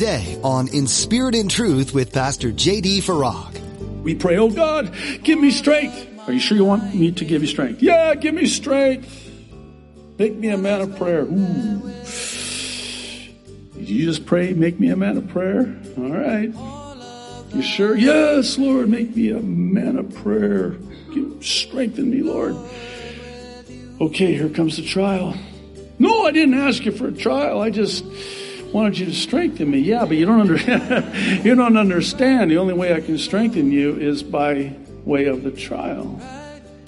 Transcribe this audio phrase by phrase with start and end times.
[0.00, 3.02] today on In Spirit and Truth with Pastor J.D.
[3.02, 3.60] Farag.
[4.02, 6.26] We pray, oh God, give me strength.
[6.26, 7.82] Are you sure you want me to give you strength?
[7.82, 9.30] Yeah, give me strength.
[10.18, 11.24] Make me a man of prayer.
[11.24, 11.82] Ooh.
[13.74, 15.78] Did you just pray, make me a man of prayer?
[15.98, 16.50] All right.
[17.54, 17.94] You sure?
[17.94, 20.78] Yes, Lord, make me a man of prayer.
[21.12, 22.56] Give, strengthen me, Lord.
[24.00, 25.36] Okay, here comes the trial.
[25.98, 27.60] No, I didn't ask you for a trial.
[27.60, 28.02] I just
[28.72, 29.78] wanted you to strengthen me.
[29.78, 31.44] Yeah, but you don't understand.
[31.44, 32.50] you don't understand.
[32.50, 34.74] The only way I can strengthen you is by
[35.04, 36.20] way of the trial.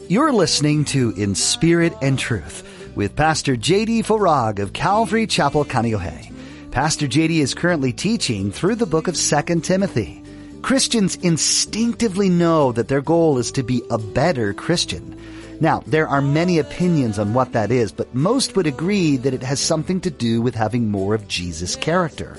[0.09, 4.03] You're listening to In Spirit and Truth with Pastor J.D.
[4.03, 6.31] Farag of Calvary Chapel, Kaneohe.
[6.71, 7.41] Pastor J.D.
[7.41, 10.23] is currently teaching through the book of 2 Timothy.
[10.63, 15.19] Christians instinctively know that their goal is to be a better Christian.
[15.63, 19.45] Now, there are many opinions on what that is, but most would agree that it
[19.45, 22.37] has something to do with having more of Jesus' character.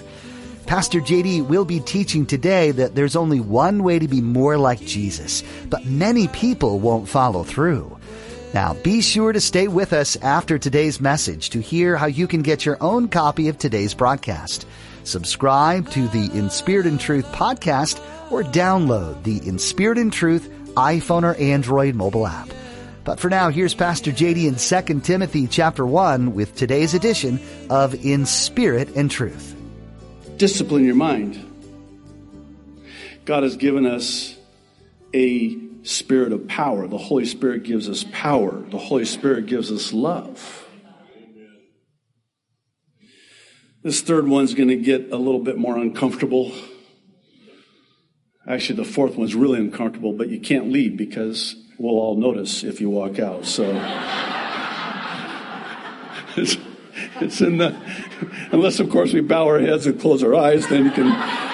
[0.65, 4.81] Pastor JD will be teaching today that there's only one way to be more like
[4.81, 7.97] Jesus, but many people won't follow through.
[8.53, 12.41] Now, be sure to stay with us after today's message to hear how you can
[12.41, 14.67] get your own copy of today's broadcast.
[15.05, 20.49] Subscribe to the In Spirit and Truth podcast or download the In Spirit and Truth
[20.75, 22.49] iPhone or Android mobile app.
[23.03, 27.37] But for now, here's Pastor JD in 2 Timothy chapter 1 with today's edition
[27.69, 29.55] of In Spirit and Truth.
[30.37, 31.37] Discipline your mind.
[33.25, 34.37] God has given us
[35.13, 36.87] a spirit of power.
[36.87, 38.57] The Holy Spirit gives us power.
[38.69, 40.65] The Holy Spirit gives us love.
[43.81, 46.53] This third one's going to get a little bit more uncomfortable.
[48.47, 52.81] Actually, the fourth one's really uncomfortable, but you can't leave because we'll all notice if
[52.81, 53.45] you walk out.
[53.45, 53.63] So
[56.35, 56.57] it's,
[57.21, 57.75] it's in the,
[58.51, 61.09] unless of course we bow our heads and close our eyes, then you can,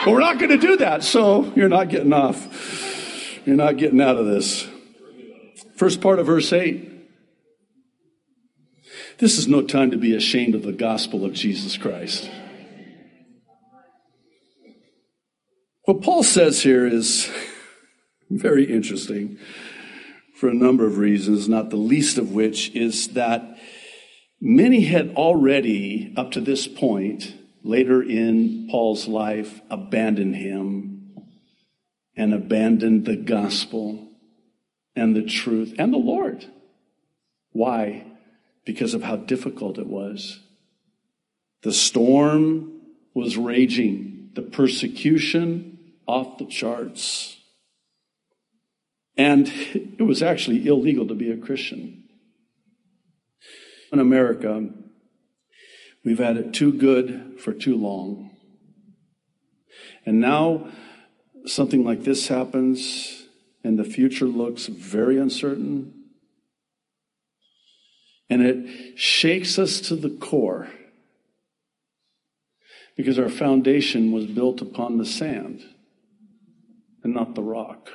[0.06, 1.04] but we're not going to do that.
[1.04, 3.46] So you're not getting off.
[3.46, 4.68] You're not getting out of this.
[5.76, 6.88] First part of verse 8.
[9.18, 12.30] This is no time to be ashamed of the gospel of Jesus Christ.
[15.84, 17.30] What Paul says here is
[18.30, 19.40] very interesting
[20.40, 23.58] for a number of reasons, not the least of which is that
[24.40, 31.14] many had already, up to this point, later in Paul's life, abandoned him
[32.16, 34.08] and abandoned the gospel
[34.96, 36.46] and the truth and the Lord.
[37.52, 38.06] Why?
[38.66, 40.40] Because of how difficult it was.
[41.64, 42.80] The storm
[43.14, 47.39] was raging, the persecution off the charts.
[49.20, 52.06] And it was actually illegal to be a Christian.
[53.92, 54.70] In America,
[56.06, 58.32] we've had it too good for too long.
[60.06, 60.70] And now
[61.46, 63.26] something like this happens
[63.62, 65.94] and the future looks very uncertain
[68.30, 70.70] and it shakes us to the core
[72.96, 75.62] because our foundation was built upon the sand
[77.04, 77.90] and not the rock.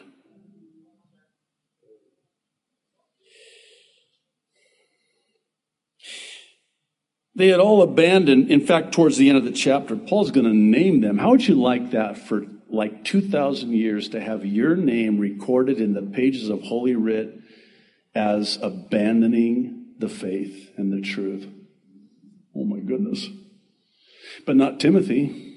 [7.37, 10.55] They had all abandoned, in fact, towards the end of the chapter, Paul's going to
[10.55, 11.19] name them.
[11.19, 15.95] How would you like that for like 2,000 years to have your name recorded in
[15.95, 17.41] the pages of Holy Writ
[18.15, 21.49] as abandoning the faith and the truth.
[22.55, 23.29] Oh my goodness.
[24.47, 25.53] But not Timothy.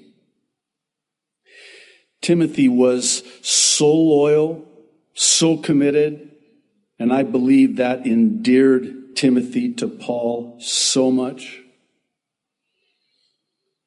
[2.20, 4.66] Timothy was so loyal,
[5.14, 6.30] so committed,
[6.98, 11.60] and I believe that endeared Timothy to Paul so much.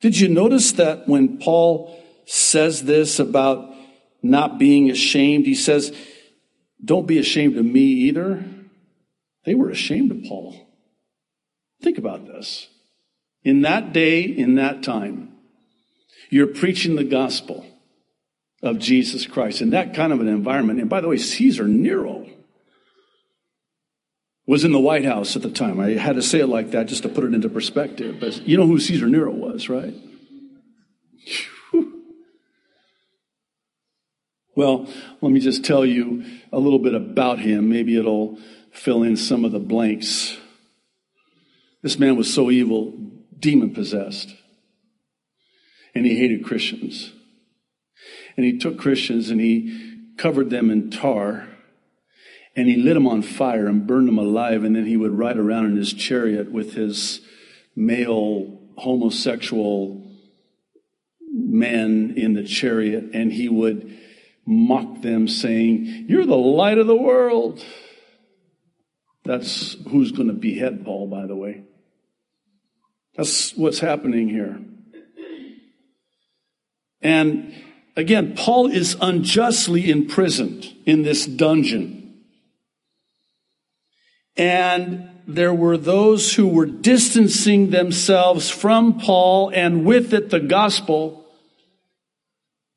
[0.02, 3.72] Did you notice that when Paul says this about
[4.22, 5.46] not being ashamed.
[5.46, 5.96] He says,
[6.84, 8.44] Don't be ashamed of me either.
[9.46, 10.56] They were ashamed of Paul.
[11.82, 12.68] Think about this.
[13.44, 15.34] In that day, in that time,
[16.30, 17.66] you're preaching the gospel
[18.62, 20.80] of Jesus Christ in that kind of an environment.
[20.80, 22.28] And by the way, Caesar Nero
[24.52, 25.80] was in the White House at the time.
[25.80, 28.18] I had to say it like that just to put it into perspective.
[28.20, 29.94] But you know who Caesar Nero was, right?
[34.54, 34.90] Well,
[35.22, 37.70] let me just tell you a little bit about him.
[37.70, 38.38] Maybe it'll
[38.74, 40.36] fill in some of the blanks.
[41.82, 42.94] This man was so evil,
[43.40, 44.36] demon possessed.
[45.96, 47.14] And he hated Christians.
[48.36, 51.48] And he took Christians and he covered them in tar
[52.56, 54.64] and he lit them on fire and burned them alive.
[54.64, 57.22] And then he would ride around in his chariot with his
[57.76, 60.06] male homosexual
[61.34, 63.98] men in the chariot and he would
[64.46, 67.64] mock them, saying, You're the light of the world.
[69.24, 71.64] That's who's going to behead Paul, by the way.
[73.16, 74.60] That's what's happening here.
[77.02, 77.54] And
[77.96, 82.01] again, Paul is unjustly imprisoned in this dungeon.
[84.38, 91.26] And there were those who were distancing themselves from Paul and with it the gospel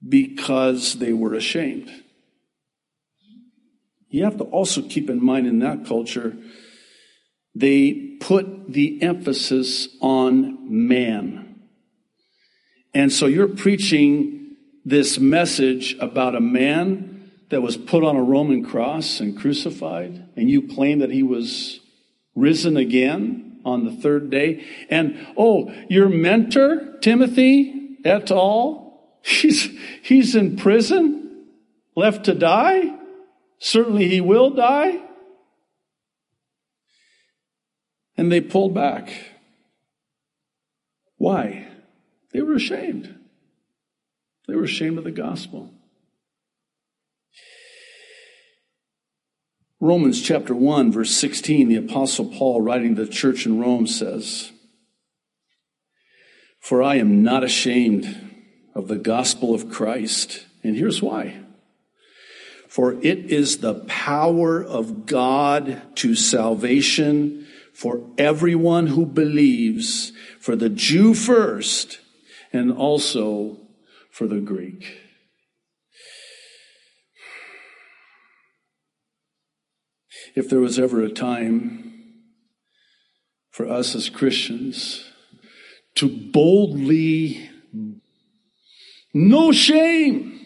[0.06, 1.90] because they were ashamed.
[4.08, 6.36] You have to also keep in mind in that culture,
[7.54, 11.60] they put the emphasis on man.
[12.92, 17.13] And so you're preaching this message about a man
[17.54, 21.78] that was put on a Roman cross and crucified, and you claim that he was
[22.34, 24.64] risen again on the third day.
[24.90, 29.68] And oh, your mentor, Timothy et al., he's,
[30.02, 31.44] he's in prison,
[31.94, 32.98] left to die.
[33.60, 35.00] Certainly he will die.
[38.16, 39.12] And they pulled back.
[41.18, 41.68] Why?
[42.32, 43.14] They were ashamed.
[44.48, 45.70] They were ashamed of the gospel.
[49.84, 54.50] Romans chapter 1, verse 16, the Apostle Paul, writing to the church in Rome, says,
[56.58, 58.32] For I am not ashamed
[58.75, 60.46] of the gospel of Christ.
[60.62, 61.38] And here's why.
[62.66, 70.70] For it is the power of God to salvation for everyone who believes, for the
[70.70, 71.98] Jew first,
[72.54, 73.58] and also
[74.10, 75.03] for the Greek.
[80.34, 81.92] If there was ever a time
[83.50, 85.04] for us as Christians
[85.94, 87.48] to boldly,
[89.12, 90.40] no shame,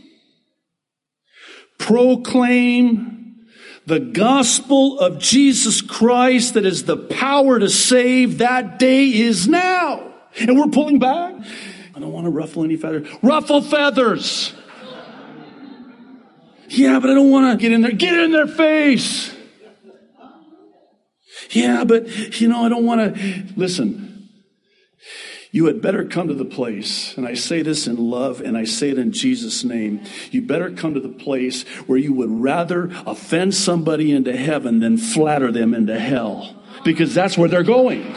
[1.79, 3.47] proclaim
[3.87, 10.13] the gospel of Jesus Christ that is the power to save, that day is now.
[10.39, 11.35] And we're pulling back.
[11.95, 13.09] I don't want to ruffle any feathers.
[13.23, 14.53] Ruffle feathers!
[16.69, 17.93] Yeah, but I don't want to get in there.
[17.93, 19.35] Get in their face!
[21.51, 23.45] Yeah, but you know, I don't want to.
[23.57, 24.09] Listen,
[25.51, 28.65] you had better come to the place, and I say this in love and I
[28.65, 30.03] say it in Jesus' name.
[30.31, 34.99] You better come to the place where you would rather offend somebody into heaven than
[34.99, 38.15] flatter them into hell, because that's where they're going.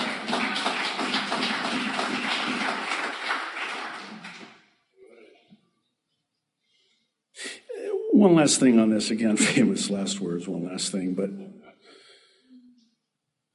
[8.12, 11.30] One last thing on this, again, famous last words, one last thing, but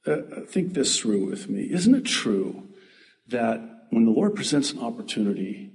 [0.07, 1.67] uh, think this through with me.
[1.71, 2.63] Isn't it true
[3.27, 3.59] that
[3.89, 5.71] when the Lord presents an opportunity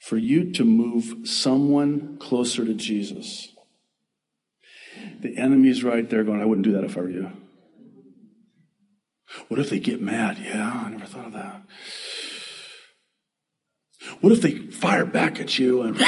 [0.00, 3.48] for you to move someone closer to Jesus,
[5.20, 7.32] the enemy's right there going, I wouldn't do that if I were you.
[9.48, 10.38] What if they get mad?
[10.38, 11.62] Yeah, I never thought of that.
[14.20, 15.98] What if they fire back at you and,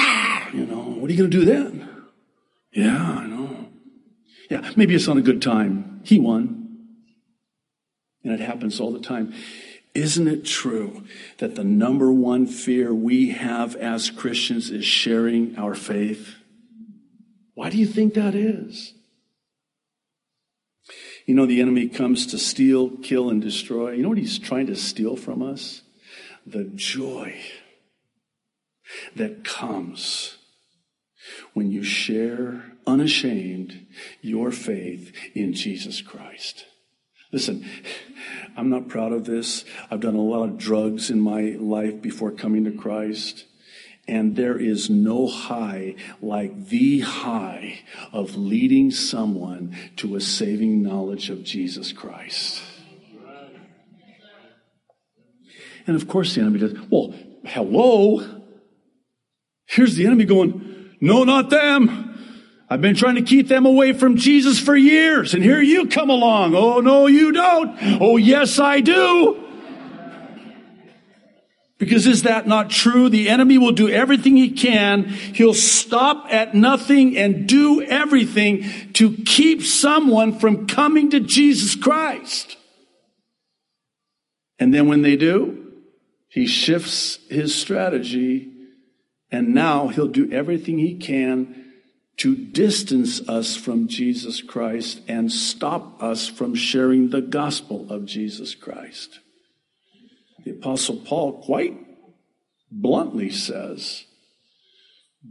[0.55, 1.89] you know, what are you going to do then?
[2.73, 3.69] Yeah, I know.
[4.51, 6.01] Yeah, maybe it's on a good time.
[6.05, 6.60] He won.
[8.23, 9.33] And it happens all the time.
[9.95, 11.05] Isn't it true
[11.39, 16.37] that the number one fear we have as Christians is sharing our faith?
[17.55, 18.95] Why do you think that is?
[21.27, 23.93] You know, the enemy comes to steal, kill, and destroy.
[23.93, 25.83] You know what he's trying to steal from us?
[26.47, 27.41] The joy
[29.17, 30.37] that comes
[31.53, 33.87] when you share unashamed
[34.21, 36.67] your faith in Jesus Christ.
[37.33, 37.65] Listen,
[38.57, 39.65] I'm not proud of this.
[39.91, 43.45] I've done a lot of drugs in my life before coming to Christ.
[44.09, 47.81] And there is no high like the high
[48.13, 52.61] of leading someone to a saving knowledge of Jesus Christ.
[55.87, 58.43] And of course, the enemy does, well, hello.
[59.67, 62.10] Here's the enemy going, no, not them.
[62.73, 66.09] I've been trying to keep them away from Jesus for years, and here you come
[66.09, 66.55] along.
[66.55, 67.77] Oh, no, you don't.
[68.01, 69.45] Oh, yes, I do.
[71.79, 73.09] Because is that not true?
[73.09, 75.05] The enemy will do everything he can.
[75.05, 82.57] He'll stop at nothing and do everything to keep someone from coming to Jesus Christ.
[84.61, 85.73] And then when they do,
[86.29, 88.53] he shifts his strategy
[89.33, 91.60] and now he'll do everything he can
[92.19, 98.55] to distance us from Jesus Christ and stop us from sharing the gospel of Jesus
[98.55, 99.21] Christ.
[100.45, 101.77] The Apostle Paul quite
[102.71, 104.05] bluntly says,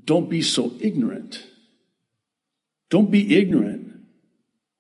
[0.06, 1.46] don't be so ignorant.
[2.90, 3.88] Don't be ignorant.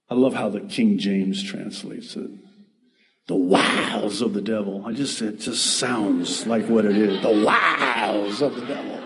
[0.10, 2.32] I love how the King James translates it.
[3.28, 4.84] The wiles of the devil.
[4.86, 7.22] I just, it just sounds like what it is.
[7.22, 8.99] The wiles of the devil.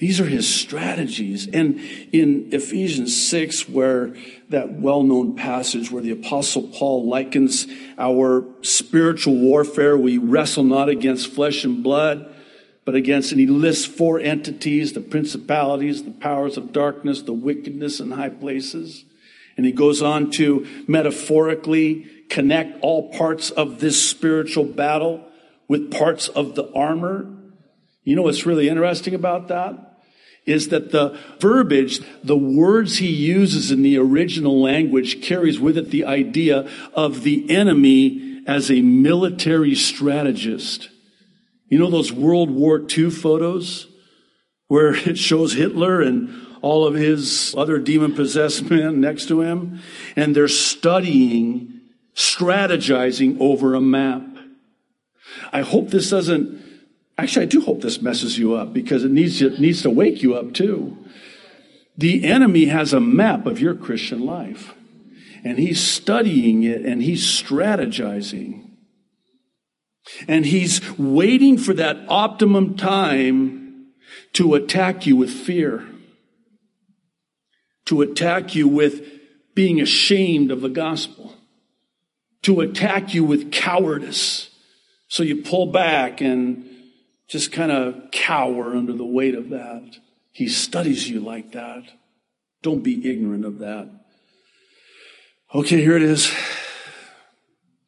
[0.00, 1.46] These are his strategies.
[1.46, 1.78] And
[2.10, 4.14] in Ephesians 6, where
[4.48, 7.66] that well known passage where the apostle Paul likens
[7.98, 12.34] our spiritual warfare, we wrestle not against flesh and blood,
[12.86, 18.00] but against, and he lists four entities, the principalities, the powers of darkness, the wickedness
[18.00, 19.04] in high places.
[19.58, 25.26] And he goes on to metaphorically connect all parts of this spiritual battle
[25.68, 27.30] with parts of the armor.
[28.02, 29.89] You know what's really interesting about that?
[30.46, 35.90] Is that the verbiage, the words he uses in the original language carries with it
[35.90, 40.88] the idea of the enemy as a military strategist.
[41.68, 43.86] You know those World War II photos
[44.66, 49.80] where it shows Hitler and all of his other demon possessed men next to him?
[50.16, 51.80] And they're studying,
[52.14, 54.22] strategizing over a map.
[55.52, 56.60] I hope this doesn't
[57.20, 59.90] Actually, I do hope this messes you up because it needs to, it needs to
[59.90, 60.96] wake you up too.
[61.98, 64.72] The enemy has a map of your Christian life,
[65.44, 68.70] and he's studying it and he's strategizing.
[70.26, 73.88] And he's waiting for that optimum time
[74.32, 75.86] to attack you with fear,
[77.84, 79.06] to attack you with
[79.54, 81.34] being ashamed of the gospel,
[82.44, 84.48] to attack you with cowardice.
[85.08, 86.64] So you pull back and
[87.30, 89.98] just kind of cower under the weight of that.
[90.32, 91.84] He studies you like that.
[92.60, 93.88] Don't be ignorant of that.
[95.54, 96.34] Okay, here it is.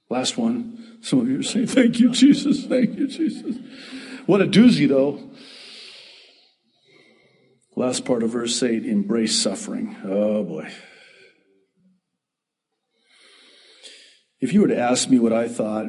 [0.09, 0.99] Last one.
[1.03, 2.65] Some of you are saying, Thank you, Jesus.
[2.67, 3.57] Thank you, Jesus.
[4.27, 5.31] What a doozy, though.
[7.75, 9.97] Last part of verse 8 embrace suffering.
[10.05, 10.71] Oh, boy.
[14.41, 15.87] If you were to ask me what I thought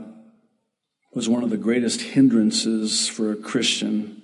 [1.15, 4.21] was one of the greatest hindrances for a Christian.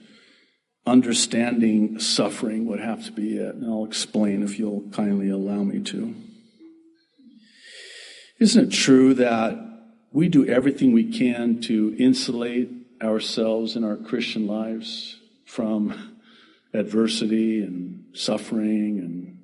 [0.86, 3.56] Understanding suffering would have to be it.
[3.56, 6.16] And I'll explain if you'll kindly allow me to.
[8.40, 9.60] Isn't it true that
[10.12, 16.18] we do everything we can to insulate ourselves in our Christian lives from
[16.74, 19.36] adversity and suffering and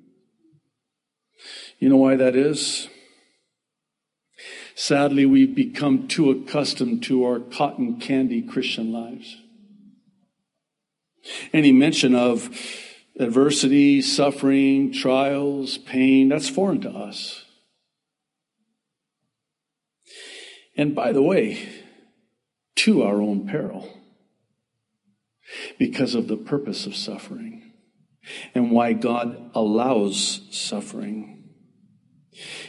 [1.78, 2.88] you know why that is?
[4.78, 9.38] Sadly, we've become too accustomed to our cotton candy Christian lives.
[11.50, 12.50] Any mention of
[13.18, 17.46] adversity, suffering, trials, pain, that's foreign to us.
[20.76, 21.66] And by the way,
[22.76, 23.88] to our own peril
[25.78, 27.72] because of the purpose of suffering
[28.54, 31.35] and why God allows suffering.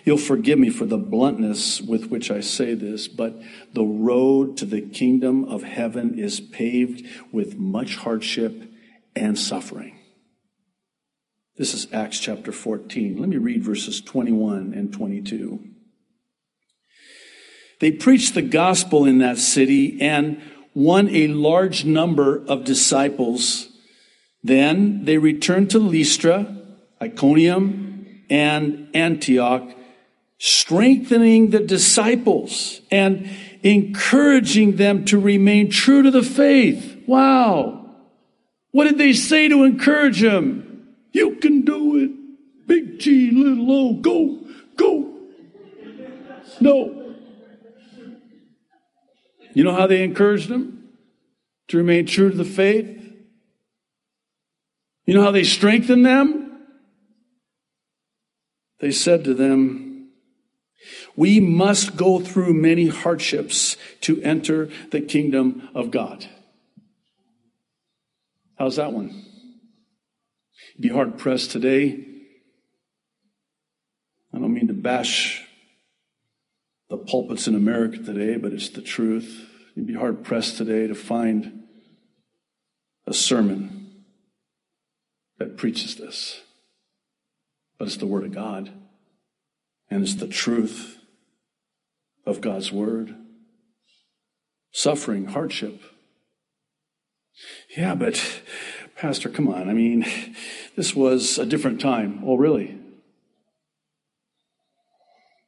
[0.05, 3.41] You'll forgive me for the bluntness with which I say this, but
[3.73, 8.71] the road to the kingdom of heaven is paved with much hardship
[9.15, 9.99] and suffering.
[11.57, 13.17] This is Acts chapter 14.
[13.17, 15.59] Let me read verses 21 and 22.
[17.79, 20.41] They preached the gospel in that city and
[20.73, 23.69] won a large number of disciples.
[24.43, 26.55] Then they returned to Lystra,
[27.01, 27.96] Iconium,
[28.29, 29.69] and Antioch,
[30.39, 33.29] strengthening the disciples and
[33.63, 37.03] encouraging them to remain true to the faith.
[37.07, 37.95] Wow.
[38.71, 40.95] What did they say to encourage him?
[41.11, 42.11] You can do it.
[42.67, 44.39] Big G, little O, go,
[44.75, 45.13] go.
[46.59, 47.15] No.
[49.53, 50.89] You know how they encouraged him
[51.69, 52.93] to remain true to the faith?
[55.05, 56.46] You know how they strengthened them?
[58.79, 60.09] They said to them,
[61.15, 66.27] We must go through many hardships to enter the kingdom of God.
[68.57, 69.25] How's that one?
[70.79, 72.05] Be hard pressed today.
[74.33, 75.43] I don't mean to bash
[76.89, 79.45] the pulpits in America today, but it's the truth.
[79.75, 81.63] You'd be hard pressed today to find
[83.05, 84.03] a sermon
[85.39, 86.41] that preaches this
[87.77, 88.71] but it's the Word of God.
[89.89, 90.97] And it's the truth
[92.25, 93.15] of God's Word.
[94.71, 95.81] Suffering, hardship.
[97.75, 98.41] Yeah, but
[98.95, 99.69] Pastor, come on.
[99.69, 100.05] I mean,
[100.75, 102.21] this was a different time.
[102.25, 102.79] Oh, really?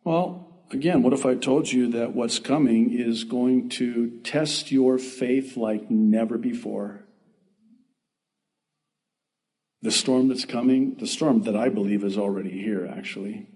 [0.03, 4.97] Well, again, what if I told you that what's coming is going to test your
[4.97, 7.05] faith like never before?
[9.81, 13.47] The storm that's coming, the storm that I believe is already here, actually.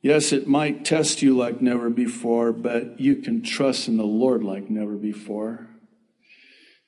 [0.00, 4.44] Yes, it might test you like never before, but you can trust in the Lord
[4.44, 5.68] like never before.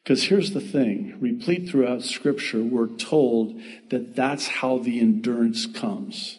[0.03, 3.61] Because here's the thing replete throughout Scripture, we're told
[3.91, 6.39] that that's how the endurance comes.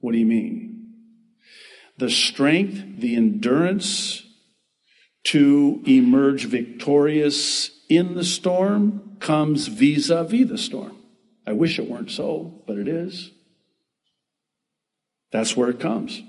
[0.00, 0.94] What do you mean?
[1.98, 4.23] The strength, the endurance
[5.24, 10.96] to emerge victorious in the storm comes vis a vis the storm.
[11.46, 13.30] I wish it weren't so, but it is.
[15.32, 16.22] That's where it comes.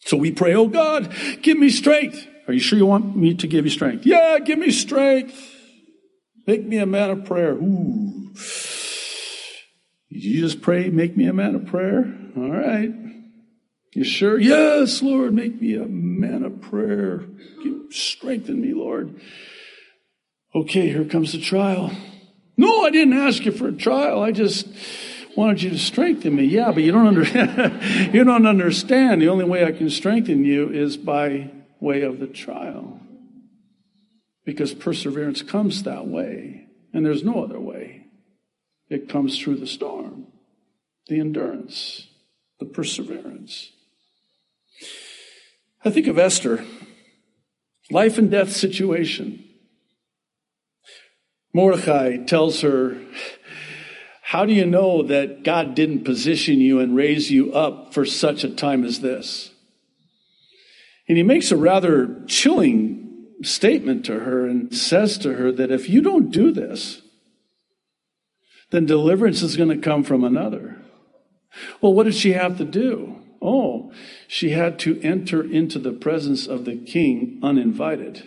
[0.00, 2.26] So we pray, oh God, give me strength.
[2.48, 4.04] Are you sure you want me to give you strength?
[4.04, 5.36] Yeah, give me strength.
[6.46, 7.52] Make me a man of prayer.
[7.52, 8.34] Ooh.
[10.08, 12.12] You just pray, make me a man of prayer?
[12.36, 12.90] All right.
[13.92, 14.40] You sure?
[14.40, 17.24] Yes, Lord, make me a man of prayer.
[17.90, 19.20] strengthen me, Lord.
[20.54, 21.90] Okay, here comes the trial.
[22.56, 24.22] No, I didn't ask you for a trial.
[24.22, 24.66] I just
[25.36, 26.44] wanted you to strengthen me.
[26.44, 27.24] Yeah, but you don't under,
[28.12, 29.20] you don't understand.
[29.20, 33.00] The only way I can strengthen you is by way of the trial.
[34.44, 38.06] Because perseverance comes that way, and there's no other way.
[38.88, 40.26] It comes through the storm,
[41.08, 42.08] the endurance,
[42.58, 43.71] the perseverance.
[45.84, 46.64] I think of Esther,
[47.90, 49.44] life and death situation.
[51.52, 52.98] Mordecai tells her,
[54.22, 58.44] how do you know that God didn't position you and raise you up for such
[58.44, 59.50] a time as this?
[61.08, 65.88] And he makes a rather chilling statement to her and says to her that if
[65.88, 67.02] you don't do this,
[68.70, 70.80] then deliverance is going to come from another.
[71.80, 73.21] Well, what did she have to do?
[73.42, 73.92] Oh,
[74.28, 78.22] she had to enter into the presence of the king uninvited.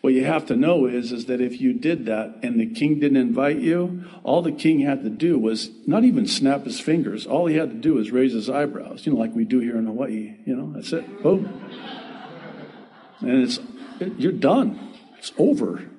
[0.00, 3.00] What you have to know is, is that if you did that and the king
[3.00, 7.26] didn't invite you, all the king had to do was not even snap his fingers.
[7.26, 9.78] All he had to do was raise his eyebrows, you know, like we do here
[9.78, 10.36] in Hawaii.
[10.44, 11.22] You know, that's it.
[11.22, 11.70] Boom.
[13.20, 13.58] And it's,
[13.98, 14.94] it, you're done.
[15.18, 15.90] It's over.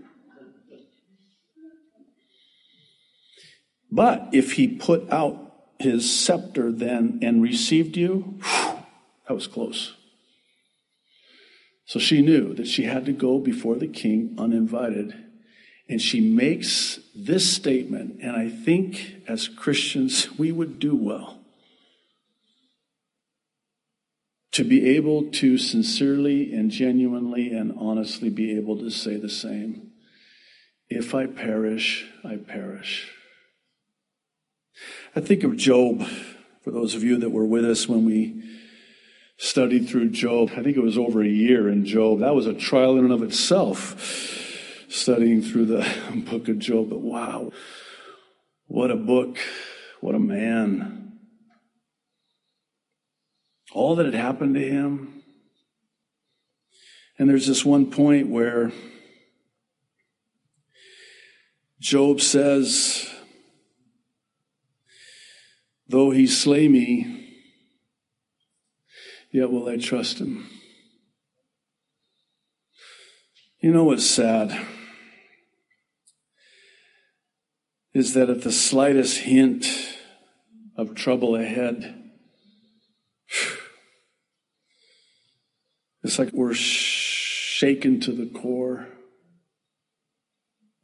[3.91, 5.46] But if he put out
[5.79, 8.39] his scepter then and received you,
[9.27, 9.95] that was close.
[11.85, 15.15] So she knew that she had to go before the king uninvited.
[15.89, 21.39] And she makes this statement, and I think as Christians, we would do well
[24.51, 29.91] to be able to sincerely and genuinely and honestly be able to say the same.
[30.89, 33.11] If I perish, I perish.
[35.17, 36.05] I think of Job,
[36.61, 38.39] for those of you that were with us when we
[39.37, 40.51] studied through Job.
[40.55, 42.19] I think it was over a year in Job.
[42.19, 43.99] That was a trial in and of itself,
[44.89, 46.91] studying through the book of Job.
[46.91, 47.51] But wow,
[48.67, 49.39] what a book.
[50.01, 51.17] What a man.
[53.73, 55.23] All that had happened to him.
[57.17, 58.71] And there's this one point where
[61.79, 63.09] Job says,
[65.89, 67.35] Though he slay me,
[69.31, 70.45] yet will I trust him.
[73.61, 74.65] You know what's sad?
[77.93, 79.65] Is that at the slightest hint
[80.75, 82.11] of trouble ahead,
[86.03, 88.87] it's like we're shaken to the core.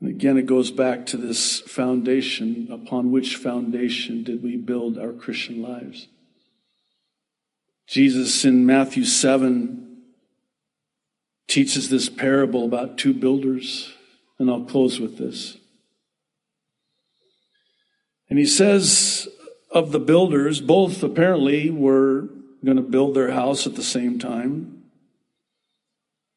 [0.03, 2.67] And again, it goes back to this foundation.
[2.69, 6.07] Upon which foundation did we build our Christian lives?
[7.87, 10.01] Jesus in Matthew 7
[11.47, 13.93] teaches this parable about two builders,
[14.37, 15.55] and I'll close with this.
[18.29, 19.29] And he says
[19.71, 22.27] of the builders, both apparently were
[22.65, 24.83] going to build their house at the same time.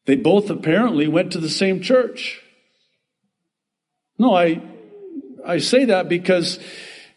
[0.05, 2.43] They both apparently went to the same church.
[4.19, 4.63] No, I,
[5.45, 6.59] I say that because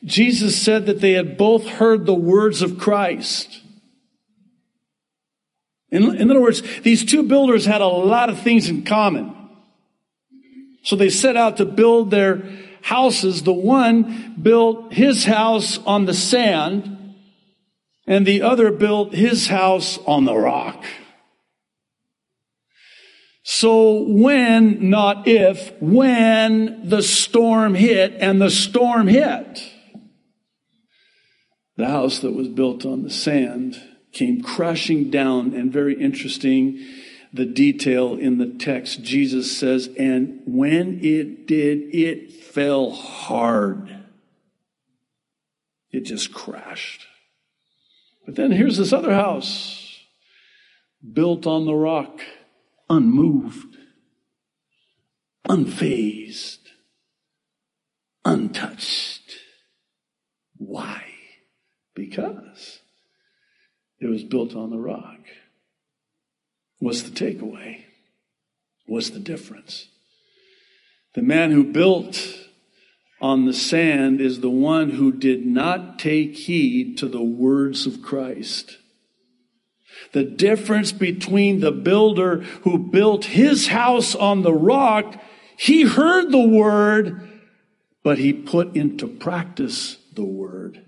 [0.03, 3.62] Jesus said that they had both heard the words of Christ.
[5.91, 9.35] In, in other words, these two builders had a lot of things in common.
[10.83, 12.43] So they set out to build their
[12.81, 13.43] houses.
[13.43, 17.15] The one built his house on the sand,
[18.07, 20.83] and the other built his house on the rock.
[23.51, 29.63] So when, not if, when the storm hit, and the storm hit,
[31.75, 33.81] the house that was built on the sand
[34.12, 36.77] came crashing down, and very interesting,
[37.33, 44.05] the detail in the text, Jesus says, and when it did, it fell hard.
[45.89, 47.07] It just crashed.
[48.27, 49.97] But then here's this other house
[51.13, 52.21] built on the rock,
[52.89, 53.78] unmoved,
[55.47, 56.60] unfazed,
[58.25, 59.38] untouched.
[60.58, 61.04] Why?
[61.95, 62.80] Because
[63.99, 65.19] it was built on the rock.
[66.80, 67.84] What's the takeaway?
[68.86, 69.88] What's the difference?
[71.13, 72.36] The man who built
[73.21, 78.02] on the sand is the one who did not take heed to the words of
[78.02, 78.78] Christ.
[80.12, 85.22] The difference between the builder who built his house on the rock,
[85.58, 87.30] he heard the word,
[88.04, 90.86] but he put into practice the word.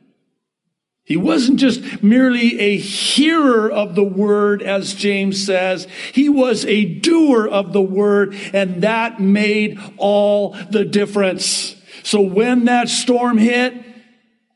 [1.03, 5.87] He wasn't just merely a hearer of the word, as James says.
[6.13, 11.75] He was a doer of the word, and that made all the difference.
[12.03, 13.73] So when that storm hit,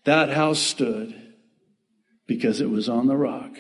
[0.05, 1.13] that house stood
[2.25, 3.51] because it was on the rock.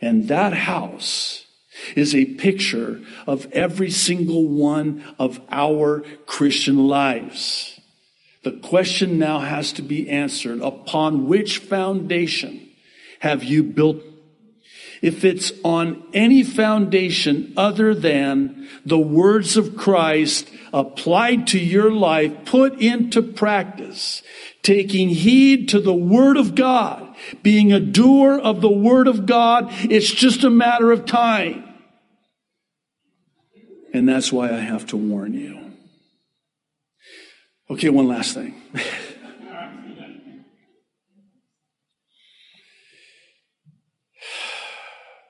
[0.00, 1.46] And that house
[1.94, 7.80] is a picture of every single one of our Christian lives.
[8.44, 12.68] The question now has to be answered upon which foundation
[13.20, 14.02] have you built?
[15.00, 22.44] If it's on any foundation other than the words of Christ applied to your life,
[22.44, 24.22] put into practice,
[24.62, 27.07] taking heed to the Word of God,
[27.42, 31.64] being a doer of the Word of God, it's just a matter of time.
[33.92, 35.72] And that's why I have to warn you.
[37.70, 38.54] Okay, one last thing.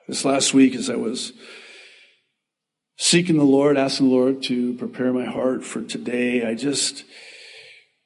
[0.07, 1.33] this last week, as I was
[2.97, 7.03] seeking the Lord, asking the Lord to prepare my heart for today, I just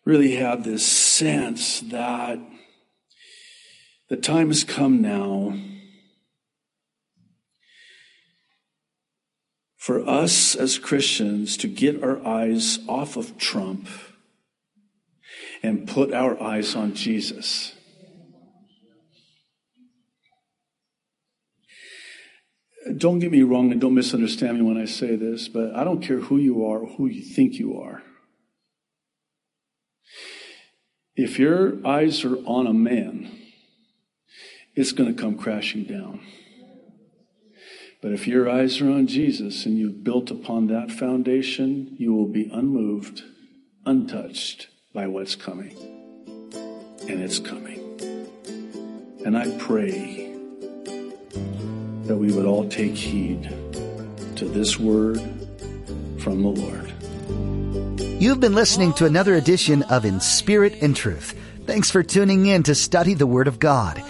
[0.06, 2.40] really had this sense that
[4.14, 5.58] the time has come now
[9.76, 13.88] for us as Christians to get our eyes off of Trump
[15.64, 17.74] and put our eyes on Jesus.
[22.96, 26.04] Don't get me wrong and don't misunderstand me when I say this, but I don't
[26.04, 28.04] care who you are or who you think you are.
[31.16, 33.40] If your eyes are on a man,
[34.76, 36.20] it's going to come crashing down.
[38.02, 42.28] But if your eyes are on Jesus and you've built upon that foundation, you will
[42.28, 43.24] be unmoved,
[43.86, 45.76] untouched by what's coming.
[47.08, 47.80] And it's coming.
[49.26, 50.34] And I pray
[52.06, 53.44] that we would all take heed
[54.36, 55.20] to this word
[56.20, 56.94] from the Lord.
[58.22, 61.36] You've been listening to another edition of In Spirit and Truth.
[61.66, 64.04] Thanks for tuning in to study the Word of God.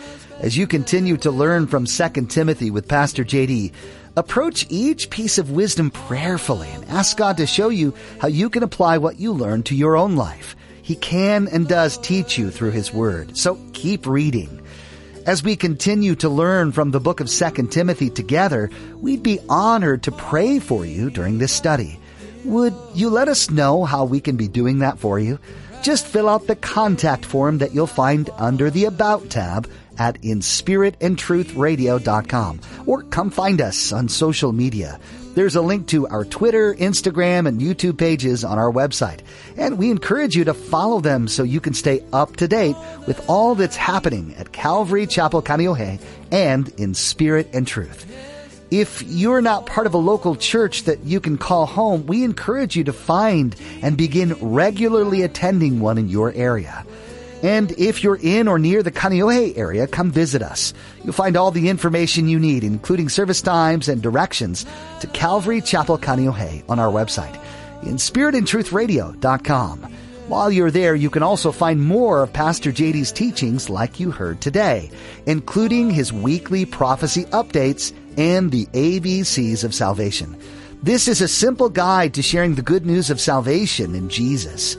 [0.44, 3.72] As you continue to learn from 2 Timothy with Pastor JD,
[4.18, 8.62] approach each piece of wisdom prayerfully and ask God to show you how you can
[8.62, 10.58] apply what you learn to your own life.
[10.82, 14.62] He can and does teach you through His Word, so keep reading.
[15.26, 20.04] As we continue to learn from the book of 2 Timothy together, we'd be honored
[20.04, 21.98] to pray for you during this study.
[22.44, 25.40] Would you let us know how we can be doing that for you?
[25.84, 32.62] Just fill out the contact form that you'll find under the About tab at inspiritandtruthradio.com
[32.86, 35.00] or come find us on social media.
[35.36, 39.22] There's a link to our Twitter, Instagram, and YouTube pages on our website.
[39.58, 42.76] And we encourage you to follow them so you can stay up to date
[43.08, 46.00] with all that's happening at Calvary Chapel Kaneohe
[46.32, 48.06] and in spirit and truth.
[48.70, 52.76] If you're not part of a local church that you can call home, we encourage
[52.76, 56.86] you to find and begin regularly attending one in your area.
[57.44, 60.74] And if you're in or near the Kaneohe area, come visit us.
[61.04, 64.66] You'll find all the information you need, including service times and directions
[65.02, 67.38] to Calvary Chapel Kaneohe on our website,
[67.84, 69.94] in spiritandtruthradio.com.
[70.30, 74.40] While you're there, you can also find more of Pastor JD's teachings like you heard
[74.40, 74.90] today,
[75.26, 80.38] including his weekly prophecy updates and the ABCs of salvation.
[80.82, 84.78] This is a simple guide to sharing the good news of salvation in Jesus.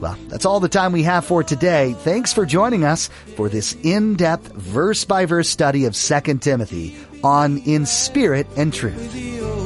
[0.00, 1.94] Well, that's all the time we have for today.
[1.98, 7.58] Thanks for joining us for this in-depth verse by verse study of 2 Timothy on
[7.58, 9.59] In Spirit and Truth.